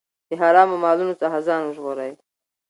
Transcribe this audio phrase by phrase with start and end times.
[0.29, 2.11] د حرامو مالونو څخه ځان وژغورئ.